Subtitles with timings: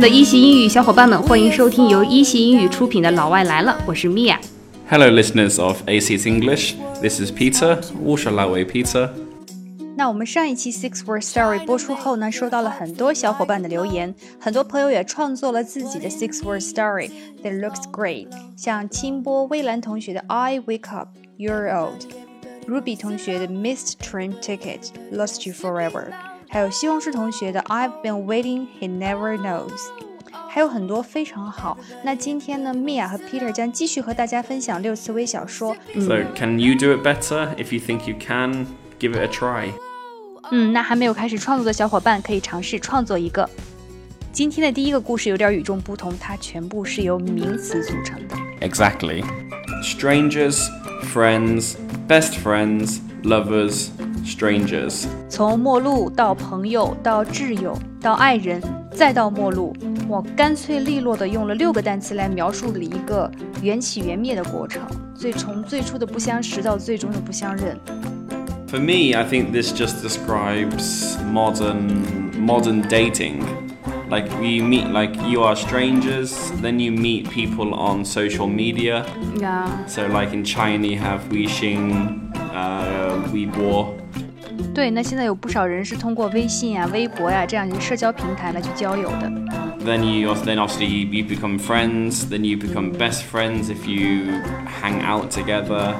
[0.00, 4.38] 的一席英语小伙伴们，欢迎收听由一席英语出品的《老外来了》，我是 Mia。
[4.88, 6.72] Hello, listeners of Aseat English.
[7.02, 7.78] This is Peter.
[8.02, 9.10] 我是老外 Peter。
[9.98, 17.10] 那我们上一期 Six Word Story 播出后呢，收到了很多小伙伴的留言，很多朋友也创作了自己的 Six Word Story。
[17.44, 26.06] That looks great，像清波微澜同学的 I wake up, you're old，Ruby 同学的 Missed train ticket, lost you forever。
[26.49, 29.79] 还有西红柿同学的 I've Been Waiting He Never Knows。
[30.49, 31.77] 还有很多非常好。
[32.03, 35.75] 那今天呢，Mia 和 Peter 将继续和大家分享六次微小说。
[35.95, 37.53] So, can you do it better?
[37.55, 39.71] If you think you can, give it a try.
[40.51, 43.49] 嗯，那还没有开始创作的小伙伴可以尝试创作一个。
[44.31, 48.35] 今天的第一个故事有点与众不同，它全部是由名词组成的。
[48.61, 49.23] Exactly.
[49.83, 50.69] Strangers,
[51.13, 51.75] friends,
[52.07, 53.87] best friends, lovers,
[54.25, 55.05] strangers.
[55.29, 58.61] 从陌路到朋友，到挚友，到爱人，
[58.91, 59.75] 再到陌路，
[60.07, 63.29] 我干脆利落的用了六个单词来描述了一个
[63.61, 64.81] 缘起缘灭的过程，
[65.15, 67.77] 最从最初的不相识到最终的不相认。
[68.67, 73.43] For me, I think this just describes modern modern dating.
[74.09, 79.03] Like you meet like you are strangers, then you meet people on social media.
[79.39, 83.93] 呀、 So like in China you have Weixin, uh, Weibo.
[84.73, 89.31] 对，那现在有不少人是通过微信啊、微博呀、这样一些社交平台来去交友的。
[89.85, 92.25] Then you then obviously you become friends.
[92.27, 94.41] Then you become best friends if you
[94.81, 95.93] hang out together.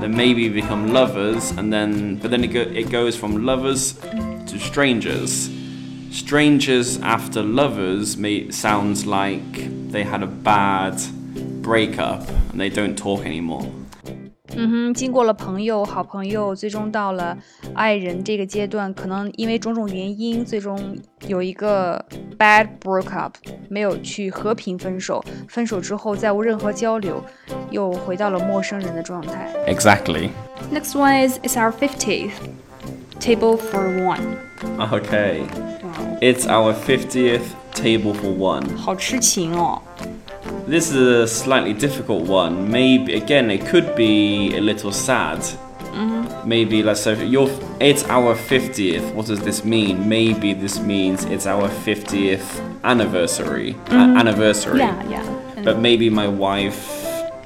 [0.00, 3.94] Then maybe you become lovers, and then but then it go, it goes from lovers
[4.46, 5.48] to strangers.
[6.10, 11.00] Strangers after lovers may sounds like they had a bad
[11.62, 13.66] breakup and they don't talk anymore.
[14.56, 17.36] 嗯哼，经过了朋友、好朋友，最终到了
[17.74, 22.04] 爱人这个阶段，可能因为种种原因，最终有一个
[22.38, 23.32] bad breakup，
[23.68, 25.24] 没有去和平分手。
[25.48, 27.24] 分手之后再无任何交流，
[27.70, 29.50] 又回到了陌生人的状态。
[29.66, 30.30] Exactly.
[30.72, 32.32] Next one is it's our 50th
[33.20, 34.20] table for one.
[34.78, 35.42] Okay.
[36.20, 37.40] It's our 50th
[37.74, 38.76] table for one.
[38.76, 39.80] 好痴情哦。
[40.66, 42.70] This is a slightly difficult one.
[42.70, 45.38] Maybe again, it could be a little sad.
[46.44, 47.48] Maybe let's say your
[47.78, 49.14] it's our 50th.
[49.14, 50.08] What does this mean?
[50.08, 52.42] Maybe this means it's our 50th
[52.82, 53.76] anniversary.
[53.90, 54.78] a- anniversary.
[54.80, 55.24] Yeah, yeah.
[55.64, 56.80] But maybe my wife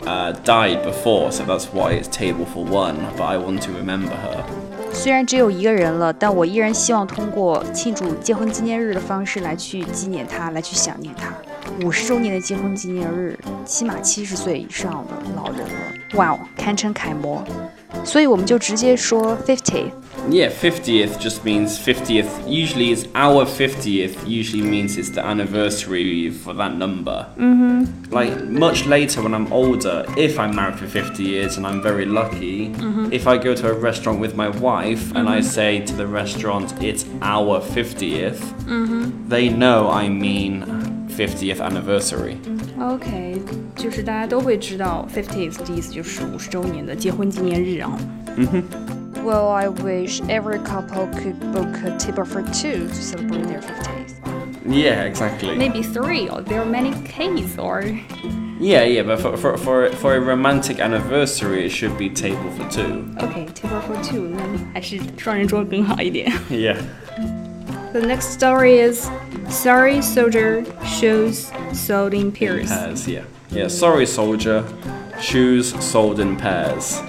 [0.06, 2.96] uh, died before, so that's why it's table for one.
[3.18, 4.44] But I want to remember her.
[4.92, 11.34] 虽然只有一个人了，但我依然希望通过庆祝结婚纪念日的方式来去纪念他，来去想念他。
[11.82, 17.44] 五十周年的结婚纪念日，起码七十岁以上的老人了，哇哦，堪称楷模。
[18.04, 19.90] 所以我们就直接说 fifty。
[20.28, 22.26] Yeah, 50th just means 50th.
[22.46, 27.26] Usually it's our 50th, usually means it's the anniversary for that number.
[27.38, 27.84] Mm-hmm.
[28.10, 32.06] Like much later when I'm older, if I'm married for 50 years and I'm very
[32.06, 32.72] lucky,
[33.12, 36.74] if I go to a restaurant with my wife and I say to the restaurant,
[36.82, 38.40] it's our 50th,
[39.28, 42.36] they know I mean 50th anniversary.
[42.80, 43.40] OK，
[43.74, 47.98] 就是大家都会知道 50th 的意思就是五十周年的结婚纪念日啊。
[49.24, 54.14] Well, I wish every couple could book a table for two to celebrate their 50th.
[54.68, 55.56] Yeah, exactly.
[55.56, 57.82] Maybe three, or there are many cases, or
[58.58, 62.68] Yeah, yeah, but for, for, for, for a romantic anniversary, it should be table for
[62.70, 63.04] two.
[63.20, 66.32] OK table for two，那还是双人桌更好一点。
[66.50, 66.76] Yeah.
[67.92, 69.08] The next story is
[69.48, 72.68] Sorry Soldier shoes sold in pairs.
[72.68, 73.22] Pairs, yeah.
[73.50, 74.64] Yeah, sorry, soldier.
[75.20, 77.00] Shoes sold in pairs.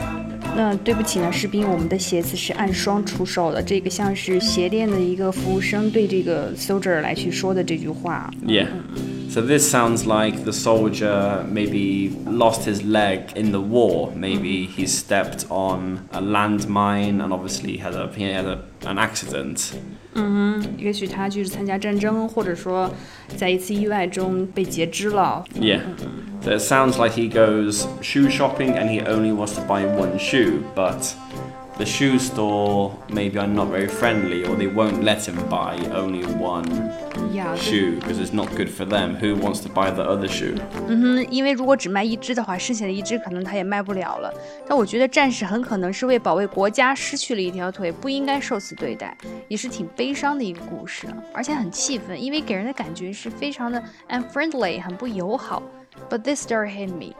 [0.55, 3.61] 那对不起呢，士兵，我们的鞋子是按双出售的。
[3.61, 8.31] 这个像是鞋店的一个服务生对这个 soldier 来去说的这句话。
[8.45, 8.67] Yeah.
[9.29, 14.11] So this sounds like the soldier maybe lost his leg in the war.
[14.15, 19.73] Maybe he stepped on a landmine and obviously had a he had a, an accident.
[20.77, 22.89] 也许他就是参加战争，或者说
[23.35, 25.43] 在一次意外中被截肢了。
[25.53, 25.81] Yeah.
[26.41, 30.17] So it sounds like he goes shoe shopping and he only wants to buy one
[30.17, 31.13] shoe, but
[31.77, 36.23] the shoe store maybe are not very friendly or they won't let him buy only
[36.39, 36.65] one
[37.31, 39.15] Yeah, shoe because it's not good for them.
[39.15, 40.57] Who wants to buy the other shoe?
[40.87, 44.33] 嗯哼，因为如果只卖一只的话，剩下的一只可能他也卖不了了。
[44.67, 49.15] 但我觉得战士很可能是为保卫国家失去了一条腿，不应该受此对待，
[49.47, 55.61] 也是挺悲伤的一个故事，而且很气愤，因为给人的感觉是非常的 unfriendly，很不友好。
[56.09, 57.13] But this story hit me.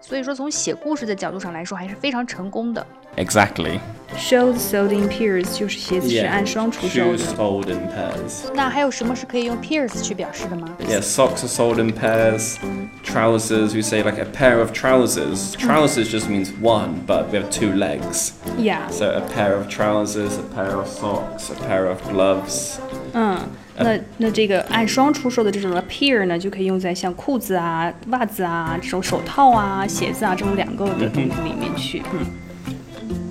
[0.00, 2.84] 所以说从写故事的角度上来说，还是非常成功的。
[3.16, 3.80] Exactly.
[4.16, 7.36] Shoes sold in pairs 就是鞋子是按双出售 Shoes 的。
[7.36, 8.52] sold in pairs.
[8.54, 10.68] 那还有什么是可以用 pairs 去表示的吗？
[10.80, 12.56] Yeah, socks are sold in pairs.
[13.04, 15.52] Trousers, we say like a pair of trousers.
[15.52, 18.32] Trousers just means one, but we have two legs.
[18.58, 22.78] Yeah， So a pair of trousers, a pair of socks, a pair of gloves.
[23.12, 23.38] 嗯，
[23.78, 32.02] 那那这个按双出售的这种的 pair 呢，就可以用在像裤子啊、袜子啊、这种手套啊、鞋子啊这种两个的东西里面去。
[32.12, 32.26] 嗯。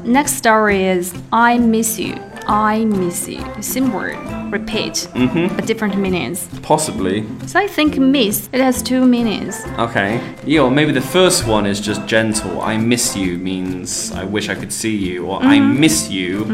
[0.04, 2.16] Next story is I miss you.
[2.48, 3.44] I miss you.
[3.62, 4.18] Same word.
[4.52, 5.08] Repeat.
[5.14, 6.48] But different meanings.
[6.64, 7.24] Possibly.
[7.46, 9.64] So I think miss it has two meanings.
[9.78, 10.20] Okay.
[10.46, 12.60] Yeah, or maybe the first one is just gentle.
[12.62, 16.46] I miss you means I wish I could see you, or I miss you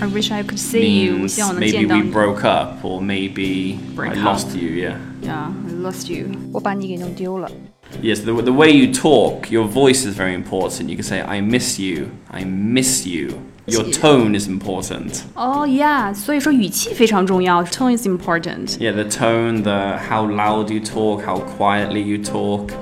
[0.00, 1.12] I wish I could see you.
[1.12, 2.10] 我 means 希望我能 maybe 见到 we 你。
[2.12, 4.38] broke up, or maybe Break I up.
[4.38, 4.70] lost you.
[4.70, 4.96] Yeah.
[5.22, 6.28] Yeah, I lost you.
[6.52, 7.50] 我把你给弄丢了。
[8.00, 10.88] Yes, the, the way you talk, your voice is very important.
[10.88, 13.38] You can say, I miss you, I miss you.
[13.66, 15.22] Your tone is important.
[15.36, 18.76] Oh yeah，所以说语气非常重要，tone is important。
[18.78, 22.72] Yeah, the tone, the how loud you talk, how quietly you talk.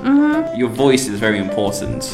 [0.56, 2.05] Your voice is very important.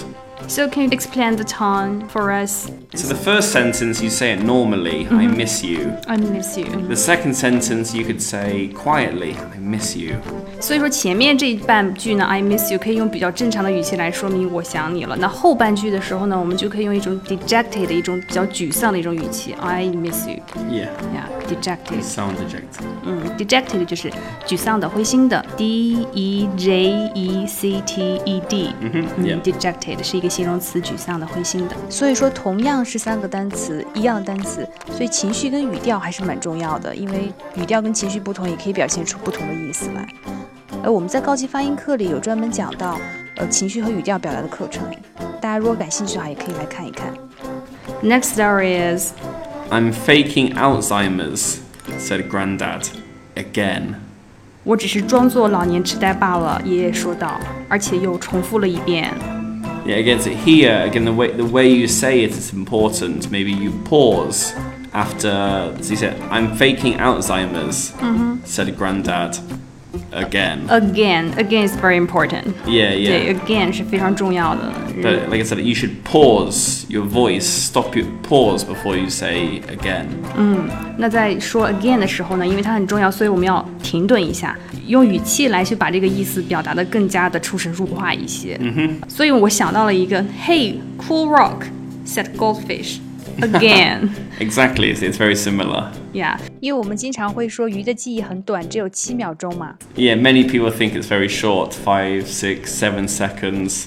[0.50, 2.68] So can you explain the tone for us?
[2.94, 5.92] So the first sentence you say it normally, I miss you.
[6.06, 6.66] I miss you.
[6.88, 10.16] The second sentence you could say quietly, I miss you.
[10.60, 15.16] 所以说前面这一半句呢，I miss you 可以用比较正常的语气来说明我想你了。
[15.18, 20.36] 那后半句的时候呢，我们就可以用一种 dejected 的一种比较沮丧的一种语气，I miss you。
[20.70, 22.02] Yeah, Yeah, dejected。
[22.02, 22.84] sound eject.
[23.04, 24.10] 嗯，dejected 就是
[24.46, 28.74] 沮丧的、灰心的，D E J E C T E D。
[28.80, 29.40] 嗯 yeah.
[29.40, 31.75] dejected 是一个形容词， 沮丧的、灰心的。
[31.89, 40.07] 所以说，同样是三个单词，一样的单词，所以情绪跟语调还是蛮重要的，因为语调跟情绪不同，也可以表现出不同的意思来。
[40.83, 42.97] 而我们在高级发音课里有专门讲到，
[43.37, 44.83] 呃，情绪和语调表达的课程，
[45.39, 47.13] 大家如果感兴趣的话，也可以来看一看。
[48.01, 49.13] Next story is
[49.69, 51.57] I'm faking Alzheimer's,
[51.99, 53.95] said Granddad，Again.
[54.63, 59.13] 我只是装作老年痴呆罢了，爷爷说道，而且又重复了一遍。
[59.85, 63.31] Yeah, again, so here, again, the way, the way you say it is important.
[63.31, 64.53] Maybe you pause
[64.93, 68.43] after, so you said, I'm faking Alzheimer's, mm-hmm.
[68.45, 69.37] said Grandad
[70.12, 70.68] Again.
[70.68, 72.54] Again, again is very important.
[72.66, 73.34] Yeah, 对 yeah.
[73.34, 74.72] ，again 是非常重要的。
[75.02, 79.62] But like I said, you should pause your voice, stop your pause before you say
[79.68, 80.06] again.
[80.98, 84.56] 那在说 again 的时候呢，因为它很重要，所以我们要停顿一下，
[84.86, 88.56] 用语气来去把这个意思表达的更加的出神入化一些。
[88.60, 89.08] 嗯哼。
[89.08, 91.64] 所以我想到了一个，Hey, cool rock,
[92.06, 92.98] said goldfish.
[93.38, 94.08] Again,
[94.38, 95.90] Exactly, so it's very similar.
[96.14, 96.38] yeah.
[96.60, 99.74] 因为我们经常会说鱼的记忆很短，只有七秒钟嘛。
[99.94, 103.84] Yeah, many people think it's very short five, six, seven seconds.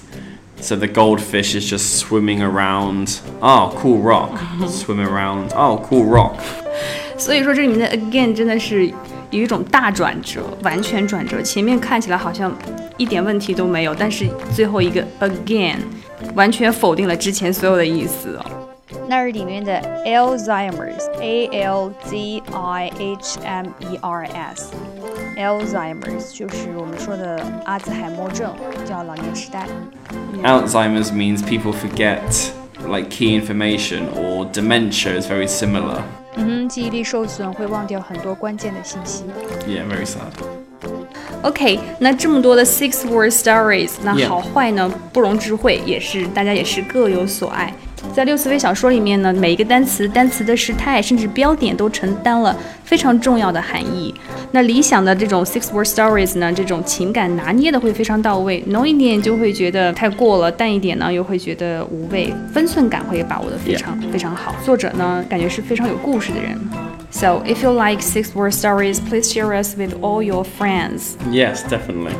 [0.61, 3.21] So the goldfish is just swimming around.
[3.39, 4.37] Oh, cool rock.
[4.67, 5.53] Swim around.
[5.55, 6.35] Oh, cool rock.
[7.17, 8.87] 所以说这里面的 again 真的是
[9.31, 11.41] 有一种大转折，完全转折。
[11.41, 12.55] 前面看起来好像
[12.97, 15.77] 一点问题都没有，但是最后一个 again
[16.35, 18.45] 完全否定了之前所有的意思哦。
[19.07, 28.51] 那是里面的 Alzheimer's，A L Z I H M E R S，Alzheimer's 就是我们说的阿兹海默症，
[28.85, 29.67] 叫老年痴呆。
[30.43, 32.19] Alzheimer's means people forget
[32.87, 36.01] like key information, or dementia is very similar.
[36.35, 39.25] 嗯哼，记忆力受损会忘掉很多关键的信息。
[39.67, 40.31] Yeah, very sad.
[41.41, 44.27] OK，那这么多的 six word stories，那 Yeah.
[44.27, 47.73] 好坏呢不容置喙，也是大家也是各有所爱。
[48.14, 54.14] 在六思维小说里面呢，每一个单词、单词的时态，甚至标点都承担了非常重要的含义。
[54.52, 64.54] 那理想的这种 six word stories 呢，这种情感拿捏的会非常到位，浓一点就会觉得太过了，淡一点呢又会觉得无味，分寸感会把握的非常非常好。
[64.64, 66.56] 作者呢，感觉是非常有故事的人。
[67.10, 71.16] So if you like six word stories, please share us with all your friends.
[71.32, 72.14] Yes, definitely.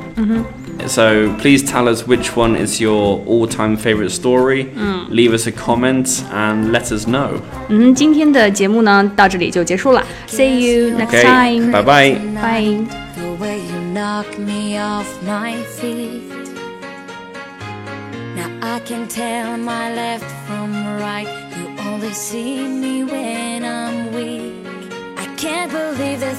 [0.87, 4.69] So please tell us which one is your all-time favorite story.
[5.09, 7.41] Leave us a comment and let us know.
[7.67, 10.03] 嗯，今天的节目呢到这里就结束了。
[10.27, 11.71] See you next Okay, time.
[11.71, 12.15] bye bye.
[12.41, 12.85] Bye.
[13.15, 16.23] The way you knock me off my feet.
[18.35, 21.27] Now I can tell my left from right.
[21.57, 24.53] You only see me when I'm weak.
[25.17, 26.33] I can't believe the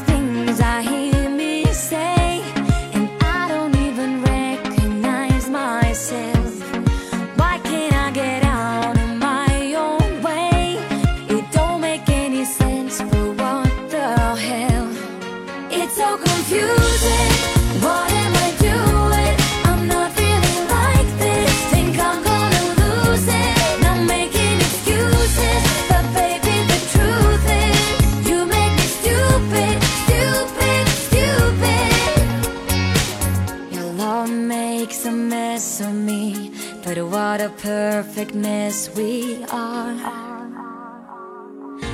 [35.05, 36.51] a mess of me,
[36.83, 39.95] but what a perfect mess we are.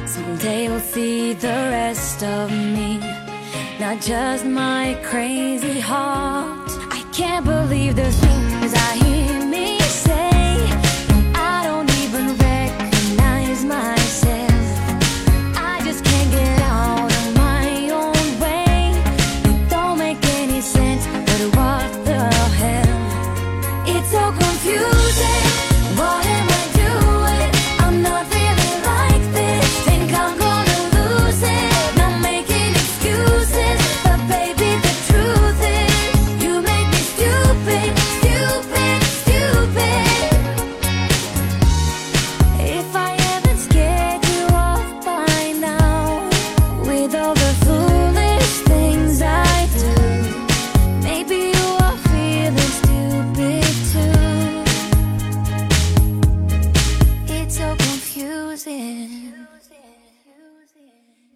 [0.06, 3.00] Someday you'll see the rest of me,
[3.80, 6.70] not just my crazy heart.
[6.92, 8.41] I can't believe there's.
[58.66, 59.34] losing.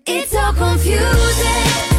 [0.06, 1.95] It's all confusing.